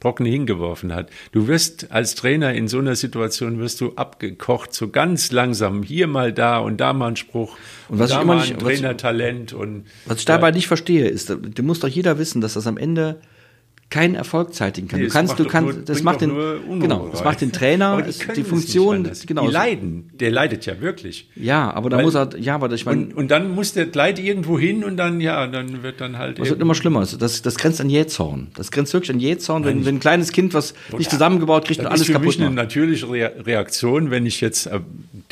[0.00, 1.10] Brocken hingeworfen hat.
[1.30, 6.06] Du wirst als Trainer in so einer Situation wirst du abgekocht, so ganz langsam, hier
[6.06, 7.56] mal da und da mal ein Spruch
[7.88, 11.28] und, was da ich mal nicht, ein Trainertalent und was ich dabei nicht verstehe, ist,
[11.28, 13.20] du musst doch jeder wissen, dass das am Ende
[13.90, 15.00] keinen Erfolg zeitigen kann.
[15.00, 16.30] Nee, du kannst, macht du kannst, nur- das macht den,
[16.80, 18.00] genau, das macht den Trainer,
[18.36, 19.46] die Funktion, genau.
[19.48, 21.28] Die leiden, der leidet ja wirklich.
[21.34, 24.20] Ja, aber da muss er, ja, aber ich meine, Und, und dann muss der Leid
[24.20, 26.38] irgendwo hin und dann, ja, dann wird dann halt.
[26.38, 27.04] Es wird immer schlimmer.
[27.18, 28.48] Das, das grenzt an Jähzorn.
[28.54, 31.84] Das grenzt wirklich an Jähzorn, wenn, wenn ein kleines Kind was nicht zusammengebaut kriegt und
[31.86, 32.54] Das alles ist für kaputt mich eine macht.
[32.56, 34.78] natürliche Rea- Reaktion, wenn ich jetzt, äh,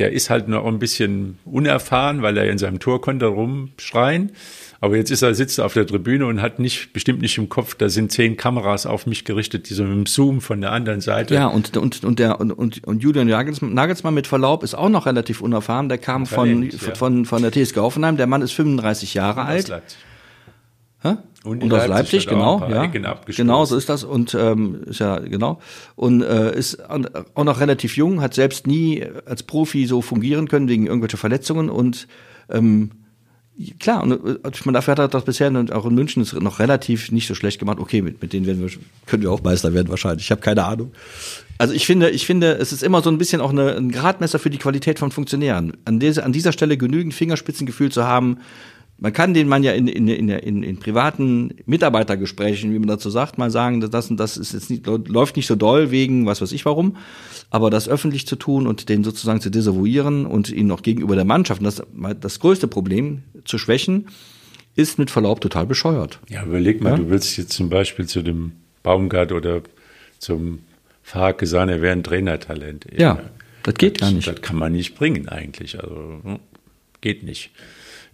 [0.01, 4.33] der ist halt noch ein bisschen unerfahren, weil er in seinem Tor konnte rumschreien.
[4.81, 7.49] Aber jetzt ist er, sitzt er auf der Tribüne und hat nicht, bestimmt nicht im
[7.49, 8.48] Kopf, da sind zehn Kameras
[8.87, 11.35] auf mich gerichtet, die so mit dem Zoom von der anderen Seite.
[11.35, 15.07] Ja, und, und, und, der, und, und, und Julian Nagelsmann, mit Verlaub ist auch noch
[15.07, 15.89] relativ unerfahren.
[15.89, 16.95] Der kam von, ja.
[16.95, 18.17] von, von der TSG Hoffenheim.
[18.17, 19.71] Der Mann ist 35 Jahre alt.
[21.03, 21.17] Hä?
[21.45, 22.87] Und Und, aus Leipzig Leipzig, genau, ja.
[23.27, 24.03] Genau, so ist das.
[24.03, 25.61] Und ähm, ist ja genau.
[25.95, 30.69] Und äh, ist auch noch relativ jung, hat selbst nie als Profi so fungieren können
[30.69, 32.09] wegen irgendwelcher Verletzungen und
[32.51, 32.91] ähm,
[33.79, 37.11] klar, und äh, meine, dafür hat er das bisher auch in München ist noch relativ
[37.11, 37.79] nicht so schlecht gemacht.
[37.79, 38.71] Okay, mit, mit denen werden wir,
[39.07, 40.25] können wir auch Meister werden wahrscheinlich.
[40.25, 40.93] Ich habe keine Ahnung.
[41.59, 44.39] Also ich finde, ich finde, es ist immer so ein bisschen auch eine, ein Gradmesser
[44.39, 45.77] für die Qualität von Funktionären.
[45.85, 48.39] An, dieser an dieser Stelle genügend Fingerspitzengefühl zu haben.
[49.01, 53.11] Man kann den man ja in, in, in, in, in privaten Mitarbeitergesprächen, wie man dazu
[53.11, 56.27] sagt, mal sagen, dass das und das ist jetzt nicht, läuft nicht so doll wegen
[56.27, 56.97] was weiß ich warum.
[57.51, 61.25] Aber das öffentlich zu tun und den sozusagen zu desavouieren und ihn noch gegenüber der
[61.25, 61.81] Mannschaft, das,
[62.21, 64.09] das größte Problem zu schwächen,
[64.75, 66.19] ist mit Verlaub total bescheuert.
[66.29, 66.97] Ja, überleg mal, Ja?
[66.97, 69.63] du willst jetzt zum Beispiel zu dem Baumgart oder
[70.19, 70.61] zum
[71.03, 72.87] Farke sagen, er wäre ein Trainertalent.
[72.97, 73.21] Ja,
[73.63, 74.27] das geht gar nicht.
[74.27, 75.81] Das kann man nicht bringen eigentlich.
[75.81, 76.39] Also hm,
[77.01, 77.51] geht nicht.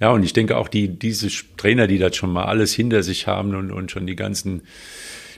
[0.00, 3.26] Ja, und ich denke auch, die, diese Trainer, die das schon mal alles hinter sich
[3.26, 4.62] haben und, und schon die ganzen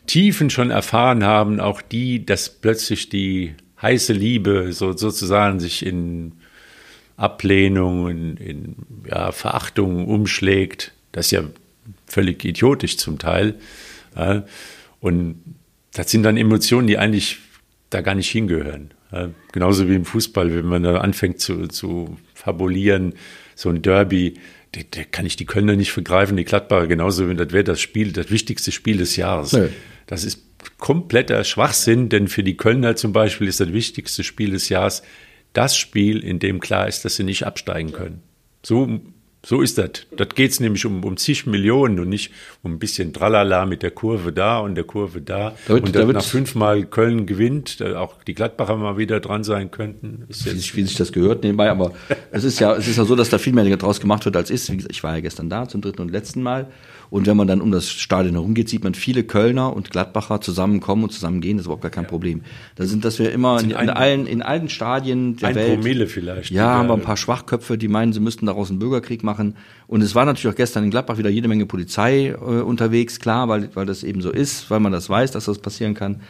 [0.07, 6.33] Tiefen schon erfahren haben, auch die, dass plötzlich die heiße Liebe so, sozusagen sich in
[7.16, 8.77] Ablehnung, in, in
[9.09, 10.92] ja, Verachtung umschlägt.
[11.12, 11.45] Das ist ja
[12.07, 13.55] völlig idiotisch zum Teil.
[14.16, 14.45] Ja.
[15.01, 15.42] Und
[15.92, 17.38] das sind dann Emotionen, die eigentlich
[17.90, 18.92] da gar nicht hingehören.
[19.12, 19.31] Ja.
[19.53, 23.14] Genauso wie im Fußball, wenn man da anfängt zu, zu fabulieren,
[23.57, 24.35] so ein Derby,
[24.73, 28.12] da, da kann ich die Kölner nicht vergreifen, die Gladbacher genauso, das wäre das Spiel,
[28.12, 29.53] das wichtigste Spiel des Jahres.
[29.53, 29.69] Nö.
[30.07, 30.45] Das ist
[30.79, 35.03] kompletter Schwachsinn, denn für die Kölner zum Beispiel ist das wichtigste Spiel des Jahres
[35.53, 38.23] das Spiel, in dem klar ist, dass sie nicht absteigen können.
[38.62, 39.01] So,
[39.47, 39.91] so ist das.
[40.17, 42.33] Das geht es nämlich um, um zig Millionen und nicht
[42.65, 45.55] um ein bisschen Tralala mit der Kurve da und der Kurve da.
[45.69, 49.45] Da wird- und da nach fünfmal Köln gewinnt, da auch die Gladbacher mal wieder dran
[49.45, 50.25] sein könnten.
[50.29, 51.93] Ist wie jetzt sich, wie sich das gehört nebenbei, aber
[52.33, 54.51] es ist ja, es ist ja so, dass da viel mehr draus gemacht wird als
[54.51, 54.69] ist.
[54.73, 56.67] Wie gesagt, ich war ja gestern da zum dritten und letzten Mal.
[57.11, 61.05] Und wenn man dann um das Stadion herumgeht, sieht man viele Kölner und Gladbacher zusammenkommen
[61.05, 61.57] und zusammengehen.
[61.57, 62.42] Das ist überhaupt gar kein Problem.
[62.75, 65.75] Da sind, dass wir immer in, in ein- allen, in allen Stadien der ein Welt.
[65.77, 66.51] Promille vielleicht.
[66.51, 69.57] Ja, haben wir ein paar Schwachköpfe, die meinen, sie müssten daraus einen Bürgerkrieg machen.
[69.87, 73.49] Und es war natürlich auch gestern in Gladbach wieder jede Menge Polizei äh, unterwegs, klar,
[73.49, 76.21] weil, weil das eben so ist, weil man das weiß, dass das passieren kann.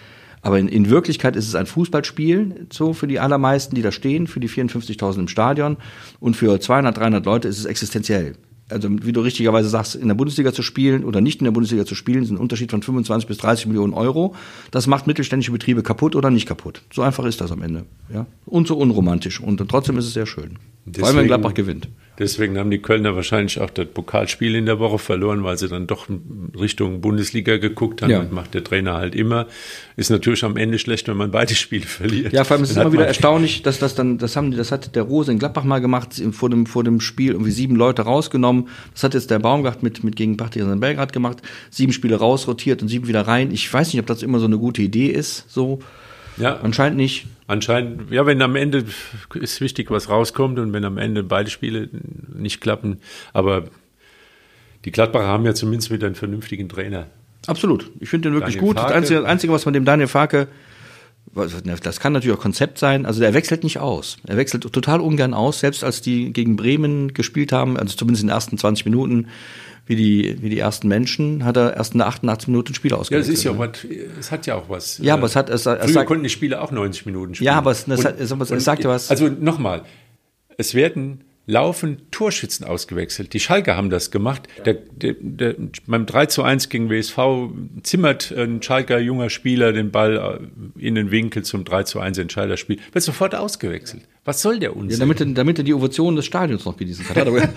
[0.43, 4.27] Aber in, in Wirklichkeit ist es ein Fußballspiel, so für die allermeisten, die da stehen,
[4.27, 5.77] für die 54.000 im Stadion.
[6.21, 8.35] Und für 200, 300 Leute ist es existenziell.
[8.69, 11.87] Also, wie du richtigerweise sagst, in der Bundesliga zu spielen oder nicht in der Bundesliga
[11.87, 14.35] zu spielen, ist ein Unterschied von 25 bis 30 Millionen Euro.
[14.73, 16.83] Das macht mittelständische Betriebe kaputt oder nicht kaputt.
[16.93, 17.85] So einfach ist das am Ende.
[18.13, 18.27] Ja?
[18.45, 19.41] Und so unromantisch.
[19.41, 20.43] Und trotzdem ist es sehr schön.
[20.43, 21.89] Vor allem, wenn Deswegen- Gladbach gewinnt.
[22.19, 25.87] Deswegen haben die Kölner wahrscheinlich auch das Pokalspiel in der Woche verloren, weil sie dann
[25.87, 26.07] doch
[26.59, 28.11] Richtung Bundesliga geguckt haben.
[28.11, 28.23] Ja.
[28.23, 29.47] Das macht der Trainer halt immer.
[29.97, 32.33] Ist natürlich am Ende schlecht, wenn man beide Spiele verliert.
[32.33, 34.73] Ja, vor allem ist es immer wieder erstaunlich, dass das dann, das haben die, das
[34.73, 38.03] hat der Rose in Gladbach mal gemacht, vor dem, vor dem Spiel irgendwie sieben Leute
[38.03, 38.69] rausgenommen.
[38.95, 41.43] Das hat jetzt der Baumgart mit, mit gegen Partizan in Belgrad gemacht.
[41.71, 43.51] Sieben Spiele rausrotiert und sieben wieder rein.
[43.51, 45.81] Ich weiß nicht, ob das immer so eine gute Idee ist, so.
[46.37, 47.27] Ja, Anscheinend nicht.
[47.47, 48.85] anscheinend, ja, wenn am Ende
[49.35, 51.89] ist wichtig, was rauskommt und wenn am Ende beide Spiele
[52.35, 52.99] nicht klappen.
[53.33, 53.65] Aber
[54.85, 57.07] die Gladbacher haben ja zumindest wieder einen vernünftigen Trainer.
[57.47, 57.91] Absolut.
[58.01, 58.77] Ich finde den wirklich Daniel gut.
[58.77, 58.97] Das Farke.
[58.97, 60.49] Einzige, das Einzige, was man dem Daniel Farke,
[61.37, 64.17] das kann natürlich auch Konzept sein, also der wechselt nicht aus.
[64.27, 68.29] Er wechselt total ungern aus, selbst als die gegen Bremen gespielt haben, also zumindest in
[68.29, 69.29] den ersten 20 Minuten,
[69.87, 72.97] wie die, wie die ersten Menschen, hat er erst in der 88 Minuten Spiel Ja,
[72.97, 73.35] das ausgewechselt.
[73.39, 73.71] ist ja auch was,
[74.19, 74.99] es hat ja auch was.
[74.99, 77.47] Ja, aber es hat- es- es früher sagt- konnten die Spieler auch 90 Minuten spielen.
[77.47, 79.83] Ja, aber es- es hat- es- es sagt ja was- Also nochmal,
[80.59, 83.33] es werden laufend Torschützen ausgewechselt.
[83.33, 84.49] Die Schalke haben das gemacht.
[84.65, 85.55] Der, der, der,
[85.87, 87.19] beim 3 zu 1 gegen WSV
[87.83, 92.79] zimmert ein Schalker junger Spieler den Ball in den Winkel zum 3 zu 1 Entscheiderspiel,
[92.93, 94.03] wird sofort ausgewechselt.
[94.27, 94.91] Was soll der Unsinn?
[94.91, 97.27] Ja, damit, er- damit er die Ovation des Stadions noch genießen kann.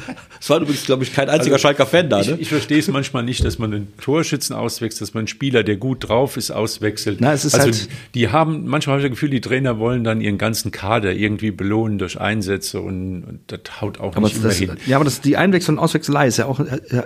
[0.42, 2.38] Es war übrigens, glaube ich, kein einziger Schalker Fan da, ich, ne?
[2.40, 5.76] ich verstehe es manchmal nicht, dass man einen Torschützen auswechselt, dass man einen Spieler, der
[5.76, 7.20] gut drauf ist, auswechselt.
[7.20, 10.04] Na, es ist also halt- die haben, manchmal habe ich das Gefühl, die Trainer wollen
[10.06, 14.42] dann ihren ganzen Kader irgendwie belohnen durch Einsätze und, und das haut auch Aber nicht
[14.44, 14.80] das, immer hin.
[14.88, 16.60] ja, aber das, die Einwechslung und Auswechselei ist ja auch,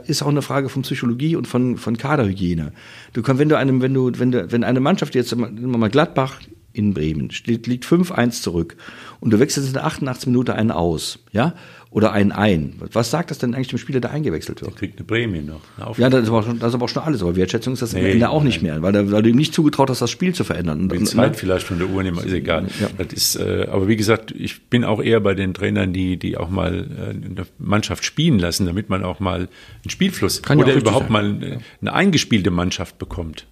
[0.06, 2.72] ist auch eine Frage von Psychologie und von, von Kaderhygiene.
[3.14, 5.78] Du kannst, wenn du einem, wenn du, wenn du, wenn eine Mannschaft jetzt, nehmen wir
[5.80, 6.40] mal Gladbach
[6.74, 8.76] in Bremen, steht, liegt 5-1 zurück
[9.20, 10.28] und du wechselst in der 88.
[10.28, 11.54] Minute einen aus, ja?
[11.92, 12.74] Oder einen ein.
[12.92, 14.76] Was sagt das denn eigentlich dem Spieler, der eingewechselt wird?
[14.76, 15.62] Kriegt eine Prämie noch.
[15.78, 15.94] eine.
[16.00, 17.22] Ja, das ist, aber schon, das ist aber auch schon alles.
[17.22, 19.36] Aber Wertschätzung ist das am Nee, Ende auch nicht mehr, weil, der, weil du ihm
[19.36, 20.82] nicht zugetraut hast, das Spiel zu verändern.
[20.82, 22.66] Und, Die Zeit vielleicht von der Uhr nehmen, ist egal.
[22.82, 22.90] Ja.
[22.98, 26.36] Das ist, äh, aber wie gesagt, ich bin auch eher bei den Trainern, die, die
[26.36, 30.74] auch mal äh, eine Mannschaft spielen lassen, damit man auch mal einen Spielfluss Kann oder
[30.74, 31.12] überhaupt sein.
[31.12, 33.46] mal eine, eine eingespielte Mannschaft bekommt.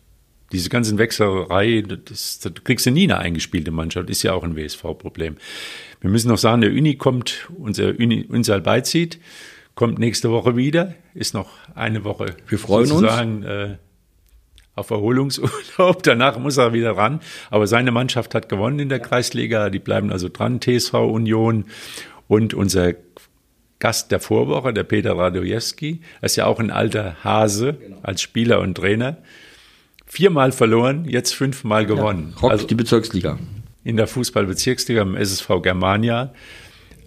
[0.51, 4.55] Diese ganzen Wechselerei, das, das kriegst du nie eine eingespielte Mannschaft, ist ja auch ein
[4.55, 5.37] WSV-Problem.
[6.01, 9.19] Wir müssen noch sagen, der Uni kommt, unser Uni, unser Beizieht,
[9.75, 13.01] kommt nächste Woche wieder, ist noch eine Woche Wir freuen uns.
[13.01, 13.77] sozusagen, Äh,
[14.75, 16.01] auf Erholungsurlaub.
[16.03, 17.19] Danach muss er wieder ran.
[17.49, 19.69] Aber seine Mannschaft hat gewonnen in der Kreisliga.
[19.69, 20.61] Die bleiben also dran.
[20.61, 21.65] TSV Union
[22.27, 22.93] und unser
[23.79, 28.75] Gast der Vorwoche, der Peter Radojewski, ist ja auch ein alter Hase als Spieler und
[28.75, 29.17] Trainer.
[30.13, 32.33] Viermal verloren, jetzt fünfmal gewonnen.
[32.41, 33.39] rockt also die Bezirksliga.
[33.85, 36.33] in der Fußballbezirksliga im SSV Germania.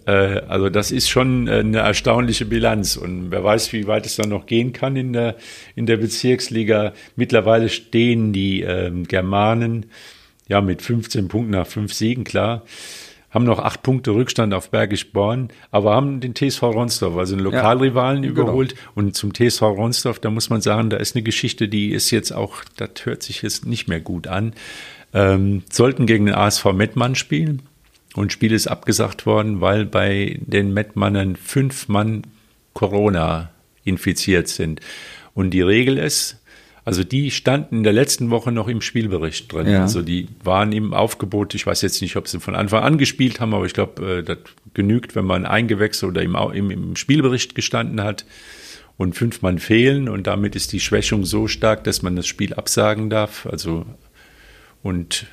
[0.07, 4.15] Äh, Also das ist schon äh, eine erstaunliche Bilanz und wer weiß, wie weit es
[4.15, 5.35] dann noch gehen kann in der,
[5.75, 6.93] in der Bezirksliga.
[7.15, 9.85] Mittlerweile stehen die ähm, Germanen
[10.47, 12.63] ja mit 15 Punkten nach fünf Siegen, klar,
[13.35, 17.43] haben noch acht Punkte Rückstand auf Bergisch Born, aber haben den TSV Ronsdorf, also einen
[17.43, 18.43] Lokalrivalen genau.
[18.43, 18.75] überholt.
[18.95, 22.31] Und zum TSV Ronsdorf, da muss man sagen, da ist eine Geschichte, die ist jetzt
[22.31, 24.53] auch, das hört sich jetzt nicht mehr gut an.
[25.13, 27.63] Ähm, sollten gegen den ASV Mettmann spielen
[28.15, 32.21] und Spiel ist abgesagt worden, weil bei den Mettmannern fünf Mann
[32.73, 33.51] Corona
[33.83, 34.79] infiziert sind.
[35.33, 36.41] Und die Regel ist,
[36.85, 39.67] also die standen in der letzten Woche noch im Spielbericht drin.
[39.67, 39.81] Ja.
[39.81, 41.55] Also die waren im Aufgebot.
[41.55, 44.23] Ich weiß jetzt nicht, ob sie von Anfang an gespielt haben, aber ich glaube, äh,
[44.23, 44.37] das
[44.75, 48.25] genügt, wenn man eingewechselt oder im, im, im Spielbericht gestanden hat
[48.97, 50.07] und fünf Mann fehlen.
[50.07, 53.47] Und damit ist die Schwächung so stark, dass man das Spiel absagen darf.
[53.47, 53.87] Also
[54.83, 55.25] und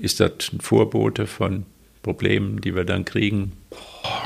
[0.00, 1.66] ist das ein Vorbote von
[2.04, 3.52] Problemen, die wir dann kriegen?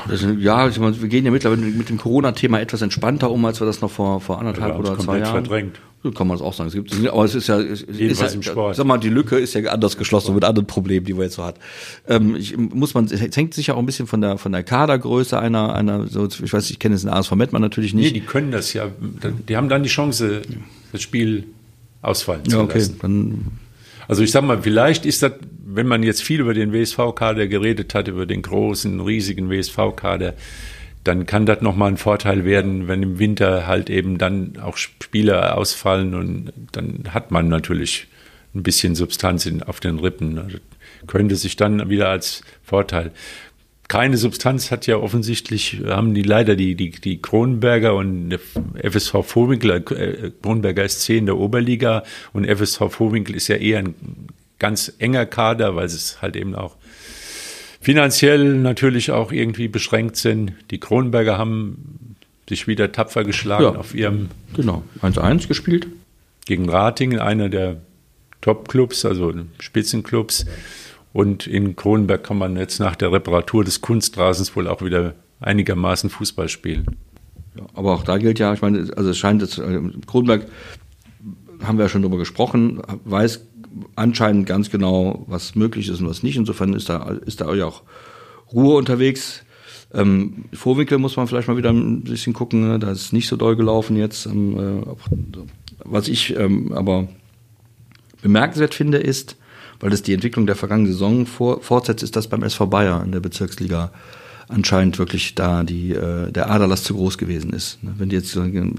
[0.07, 3.81] Das ja, wir gehen ja mittlerweile mit dem Corona-Thema etwas entspannter um, als wir das
[3.81, 5.45] noch vor, vor anderthalb oder zwei Jahren.
[5.45, 5.79] verdrängt.
[6.13, 6.67] Kann man es auch sagen.
[6.67, 8.75] Es gibt, aber es ist ja, es ist ja, im Sport.
[8.75, 11.43] Sag mal, die Lücke ist ja anders geschlossen mit anderen Problemen, die man jetzt so
[11.43, 11.55] hat.
[12.07, 15.39] Ähm, ich, muss man, es hängt sicher auch ein bisschen von der von der Kadergröße
[15.39, 16.07] einer einer.
[16.07, 18.15] So, ich weiß, ich kenne jetzt den ASV Mettmann natürlich Nee, nicht.
[18.15, 18.87] die können das ja.
[19.47, 20.41] Die haben dann die Chance,
[20.91, 21.45] das Spiel
[22.01, 22.97] ausfallen ja, zu okay, lassen.
[23.01, 23.51] dann
[24.07, 25.33] Also ich sag mal, vielleicht ist das,
[25.65, 30.33] wenn man jetzt viel über den WSV-Kader geredet hat, über den großen, riesigen WSV-Kader,
[31.07, 35.57] dann kann das nochmal ein Vorteil werden, wenn im Winter halt eben dann auch Spieler
[35.57, 38.07] ausfallen und dann hat man natürlich
[38.53, 40.35] ein bisschen Substanz in, auf den Rippen.
[40.35, 43.11] Das könnte sich dann wieder als Vorteil.
[43.87, 48.37] Keine Substanz hat ja offensichtlich, haben die leider die, die, die Kronenberger und
[48.83, 53.79] FSV Vorwinkel, äh, Kronenberger ist 10 in der Oberliga und FSV Vorwinkel ist ja eher
[53.79, 53.95] ein
[54.59, 56.75] ganz enger Kader, weil es halt eben auch
[57.87, 60.51] finanziell natürlich auch irgendwie beschränkt sind.
[60.71, 62.17] Die Kronenberger haben
[62.49, 63.69] sich wieder tapfer geschlagen Ja.
[63.79, 65.87] auf ihrem genau 1-1 gespielt.
[66.45, 67.77] gegen Ratingen, einer der
[68.41, 70.45] Top-Clubs, also Spitzenclubs.
[71.13, 76.09] Und in Kronenberg kann man jetzt nach der Reparatur des Kunstrasens wohl auch wieder einigermaßen
[76.09, 76.97] Fußball spielen.
[77.57, 80.45] Ja, aber auch da gilt ja, ich meine, also es scheint jetzt, äh, Kronberg
[81.63, 83.45] haben wir ja schon drüber gesprochen, weiß
[83.95, 86.37] anscheinend ganz genau, was möglich ist und was nicht.
[86.37, 87.83] Insofern ist da, ist da ja auch
[88.53, 89.43] Ruhe unterwegs.
[89.93, 92.79] Ähm, Vorwinkel muss man vielleicht mal wieder ein bisschen gucken, ne?
[92.79, 94.25] da ist nicht so doll gelaufen jetzt.
[94.25, 94.85] Ähm, äh,
[95.85, 97.07] was ich ähm, aber
[98.21, 99.37] bemerkenswert finde, ist,
[99.79, 103.11] weil das die Entwicklung der vergangenen Saison vor, fortsetzt, ist das beim SV Bayer in
[103.11, 103.91] der Bezirksliga
[104.49, 107.83] anscheinend wirklich da die, äh, der Aderlass zu groß gewesen ist.
[107.83, 107.93] Ne?
[107.97, 108.75] Wenn die jetzt gegen,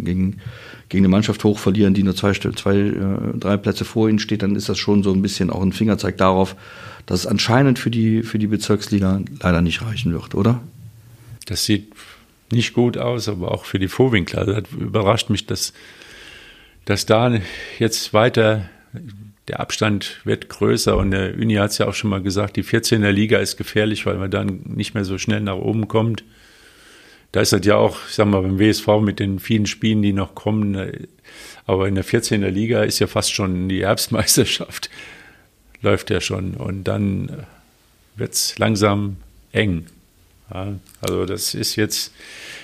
[0.88, 4.42] gegen eine Mannschaft hoch verlieren, die nur zwei, zwei äh, drei Plätze vor ihnen steht,
[4.42, 6.56] dann ist das schon so ein bisschen auch ein Fingerzeig darauf,
[7.06, 10.60] dass es anscheinend für die, für die Bezirksliga leider nicht reichen wird, oder?
[11.46, 11.92] Das sieht
[12.50, 14.46] nicht gut aus, aber auch für die Vorwinkler.
[14.46, 15.72] Das überrascht mich, dass,
[16.86, 17.38] dass da
[17.78, 18.68] jetzt weiter
[19.48, 22.64] der Abstand wird größer und der Uni hat es ja auch schon mal gesagt, die
[22.64, 26.24] 14er Liga ist gefährlich, weil man dann nicht mehr so schnell nach oben kommt.
[27.32, 30.12] Da ist das ja auch, ich sag mal, beim WSV mit den vielen Spielen, die
[30.12, 31.08] noch kommen,
[31.66, 34.90] aber in der 14er Liga ist ja fast schon die Herbstmeisterschaft,
[35.82, 37.46] läuft ja schon und dann
[38.16, 39.16] wird es langsam
[39.52, 39.86] eng.
[40.52, 42.12] Ja, also das ist jetzt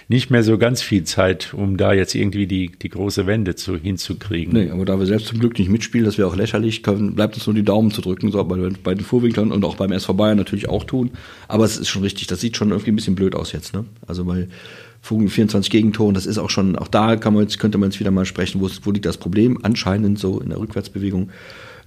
[0.08, 3.76] nicht mehr so ganz viel Zeit, um da jetzt irgendwie die, die große Wende zu,
[3.76, 4.54] hinzukriegen.
[4.54, 7.34] Nee, aber da wir selbst zum Glück nicht mitspielen, das wäre auch lächerlich, können, bleibt
[7.34, 10.14] uns nur die Daumen zu drücken, so bei, bei den Vorwinklern und auch beim SV
[10.14, 11.10] Bayern natürlich auch tun.
[11.48, 13.84] Aber es ist schon richtig, das sieht schon irgendwie ein bisschen blöd aus jetzt, ne?
[14.06, 14.48] Also bei
[15.00, 18.00] Vogel 24 Gegentoren, das ist auch schon, auch da kann man jetzt, könnte man jetzt
[18.00, 19.58] wieder mal sprechen, wo, wo liegt das Problem?
[19.62, 21.30] Anscheinend so in der Rückwärtsbewegung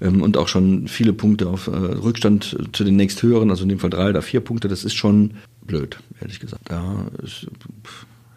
[0.01, 3.79] ähm, und auch schon viele Punkte auf äh, Rückstand zu den nächsthöheren, also in dem
[3.79, 5.31] Fall drei oder vier Punkte, das ist schon
[5.67, 6.63] blöd, ehrlich gesagt.
[6.65, 7.47] Da ist,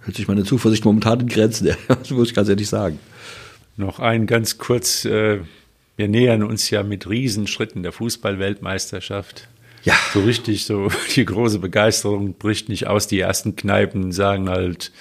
[0.03, 2.99] hält sich meine Zuversicht momentan in Grenzen, das muss ich ganz ehrlich sagen.
[3.77, 5.40] Noch ein ganz kurz, äh,
[5.97, 9.49] wir nähern uns ja mit Riesenschritten der Fußballweltmeisterschaft.
[9.85, 9.95] Ja.
[10.12, 13.07] So richtig, so die große Begeisterung bricht nicht aus.
[13.07, 14.93] Die ersten Kneipen sagen halt,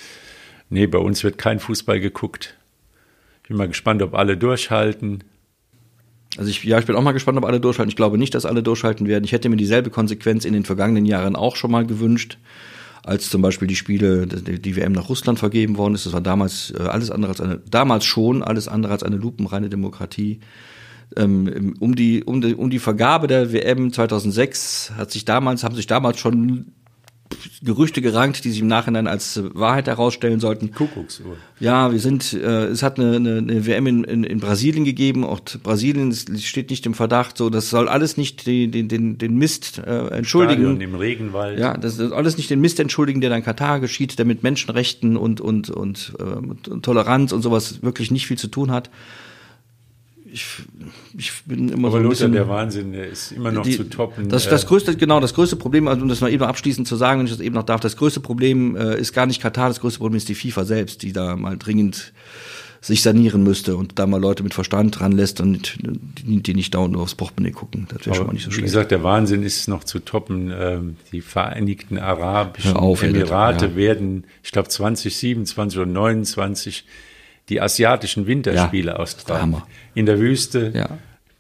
[0.70, 2.56] nee, bei uns wird kein Fußball geguckt.
[3.44, 5.24] Ich bin mal gespannt, ob alle durchhalten.
[6.40, 7.90] Also ich, ja, ich bin auch mal gespannt, ob alle durchhalten.
[7.90, 9.26] Ich glaube nicht, dass alle durchhalten werden.
[9.26, 12.38] Ich hätte mir dieselbe Konsequenz in den vergangenen Jahren auch schon mal gewünscht,
[13.04, 16.06] als zum Beispiel die Spiele, die WM nach Russland vergeben worden ist.
[16.06, 19.68] Das war damals äh, alles andere als eine, damals schon alles andere als eine lupenreine
[19.68, 20.40] Demokratie.
[21.18, 25.76] Ähm, um die, um die, um die Vergabe der WM 2006 hat sich damals, haben
[25.76, 26.68] sich damals schon
[27.62, 30.72] Gerüchte gerankt, die sich im Nachhinein als Wahrheit herausstellen sollten.
[30.72, 31.38] Kuckucksuhr.
[31.60, 35.24] Ja, wir sind, äh, es hat eine, eine, eine WM in, in, in Brasilien gegeben,
[35.24, 39.78] auch Brasilien steht nicht im Verdacht, so, das soll alles nicht den, den, den, Mist
[39.78, 40.64] äh, entschuldigen.
[40.64, 41.60] Stadion im Regenwald.
[41.60, 45.16] Ja, das soll alles nicht den Mist entschuldigen, der dann Katar geschieht, der mit Menschenrechten
[45.16, 48.90] und, und, und, äh, und Toleranz und sowas wirklich nicht viel zu tun hat
[50.32, 50.46] ich,
[51.18, 53.78] ich bin immer Aber so ein Lothar, bisschen, der Wahnsinn, der ist immer noch die,
[53.78, 54.30] zu toppen.
[54.30, 57.20] Das, das größte, genau, das größte Problem, also um das mal eben abschließend zu sagen,
[57.20, 59.80] wenn ich das eben noch darf, das größte Problem äh, ist gar nicht Katar, das
[59.80, 62.14] größte Problem ist die FIFA selbst, die da mal dringend
[62.82, 66.74] sich sanieren müsste und da mal Leute mit Verstand dran lässt und die, die nicht
[66.74, 67.88] dauernd nur aufs Portemonnaie gucken.
[67.90, 68.64] Das wäre schon mal nicht so schlecht.
[68.64, 70.54] Wie gesagt, der Wahnsinn ist noch zu toppen.
[70.58, 73.76] Ähm, die Vereinigten Arabischen auf, Emirate ja.
[73.76, 76.86] werden, ich glaube 2027 oder 29
[77.50, 79.42] die asiatischen Winterspiele Ja, austragen.
[79.42, 79.68] Hammer.
[79.94, 80.72] In der Wüste.
[80.74, 80.88] Ja.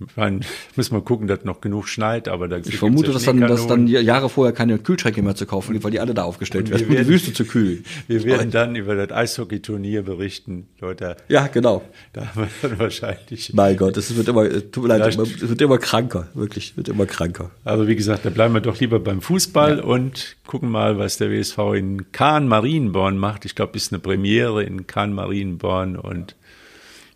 [0.07, 0.39] Ich meine,
[0.77, 3.85] müssen wir gucken, dass noch genug schneit, aber da Ich vermute, dass dann, dass dann
[3.88, 6.95] Jahre vorher keine Kühlschränke mehr zu kaufen gibt, weil die alle da aufgestellt werden, um
[6.95, 7.83] die Wüste zu kühlen.
[8.07, 11.17] Wir werden dann über das Eishockeyturnier berichten, Leute.
[11.27, 11.83] Ja, genau.
[12.13, 13.53] Da haben wir dann wahrscheinlich.
[13.53, 16.88] Mein Gott, es wird immer, es tut mir leid, es wird immer kranker, wirklich, wird
[16.88, 17.51] immer kranker.
[17.65, 21.29] Also wie gesagt, da bleiben wir doch lieber beim Fußball und gucken mal, was der
[21.29, 23.43] WSV in Kahn Marienborn macht.
[23.43, 26.35] Ich glaube, ist eine Premiere in Kahn Marienborn und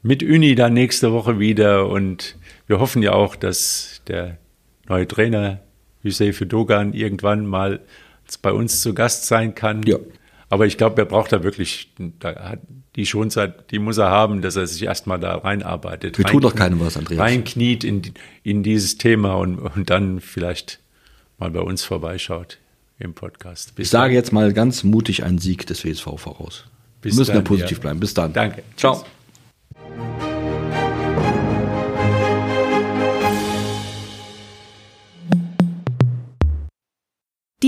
[0.02, 1.88] mit Uni dann nächste Woche wieder.
[1.88, 2.36] Und
[2.68, 4.38] wir hoffen ja auch, dass der
[4.88, 5.62] neue Trainer
[6.02, 7.80] Hüseyin Dogan irgendwann mal
[8.42, 9.84] bei uns zu Gast sein kann.
[9.84, 9.98] Ja.
[10.50, 12.60] Aber ich glaube, er braucht da wirklich, da hat
[12.96, 16.18] die Schonzeit, die muss er haben, dass er sich erstmal da reinarbeitet.
[16.18, 17.20] Wir tun doch keinem was, Andreas.
[17.20, 18.04] Reinkniet in,
[18.44, 20.80] in dieses Thema und, und dann vielleicht
[21.40, 22.60] mal bei uns vorbeischaut
[23.00, 23.76] im Podcast.
[23.76, 26.66] Bis Ich sage jetzt mal ganz mutig einen Sieg des WSV voraus.
[27.02, 27.82] Bis Wir müssen dann, ja positiv ja.
[27.82, 28.00] bleiben.
[28.00, 28.32] Bis dann.
[28.32, 28.64] Danke.
[28.78, 29.04] Ciao.
[29.76, 30.33] Tschüss.